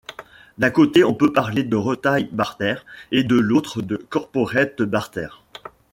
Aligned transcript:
D'un 0.57 0.71
côté 0.71 1.03
on 1.03 1.13
peut 1.13 1.31
parler 1.31 1.61
de 1.63 1.75
Retail 1.75 2.27
Barter 2.31 2.77
et 3.11 3.23
de 3.23 3.35
l'autre 3.35 3.83
de 3.83 3.97
Corporate 3.97 4.81
Barter. 4.81 5.27